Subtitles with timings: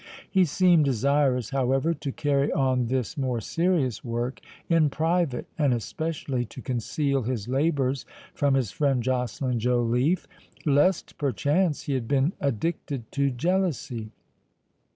[0.27, 6.43] He seemed desirous, however, to carry on this more serious work in private, and especially
[6.45, 10.25] to conceal his labours from his friend Joceline Joliffe,
[10.65, 14.09] lest, perchance, he had been addicted to jealousy.